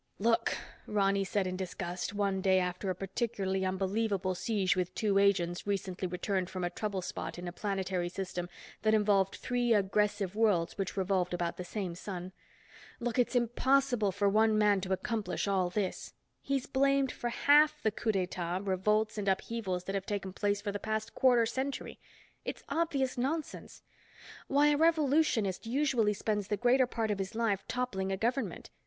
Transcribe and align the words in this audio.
"Look," 0.17 0.57
Ronny 0.87 1.23
said 1.23 1.45
in 1.45 1.55
disgust 1.55 2.11
one 2.11 2.41
day 2.41 2.57
after 2.57 2.89
a 2.89 2.95
particularly 2.95 3.63
unbelievable 3.63 4.33
siege 4.33 4.75
with 4.75 4.95
two 4.95 5.19
agents 5.19 5.67
recently 5.67 6.07
returned 6.07 6.49
from 6.49 6.63
a 6.63 6.71
trouble 6.71 7.03
spot 7.03 7.37
in 7.37 7.47
a 7.47 7.51
planetary 7.51 8.09
system 8.09 8.49
that 8.81 8.95
involved 8.95 9.35
three 9.35 9.75
aggressive 9.75 10.35
worlds 10.35 10.75
which 10.75 10.97
revolved 10.97 11.35
about 11.35 11.57
the 11.57 11.63
same 11.63 11.93
sun. 11.93 12.31
"Look, 12.99 13.19
it's 13.19 13.35
impossible 13.35 14.11
for 14.11 14.27
one 14.27 14.57
man 14.57 14.81
to 14.81 14.91
accomplish 14.91 15.47
all 15.47 15.69
this. 15.69 16.13
He's 16.41 16.65
blamed 16.65 17.11
for 17.11 17.29
half 17.29 17.79
the 17.83 17.91
coups 17.91 18.13
d'états, 18.13 18.65
revolts 18.65 19.19
and 19.19 19.27
upheavals 19.27 19.83
that 19.83 19.93
have 19.93 20.07
taken 20.07 20.33
place 20.33 20.61
for 20.63 20.71
the 20.71 20.79
past 20.79 21.13
quarter 21.13 21.45
century. 21.45 21.99
It's 22.43 22.63
obvious 22.69 23.19
nonsense. 23.19 23.83
Why, 24.47 24.69
a 24.69 24.77
revolutionist 24.77 25.67
usually 25.67 26.13
spends 26.15 26.47
the 26.47 26.57
greater 26.57 26.87
part 26.87 27.11
of 27.11 27.19
his 27.19 27.35
life 27.35 27.63
toppling 27.67 28.11
a 28.11 28.17
government. 28.17 28.71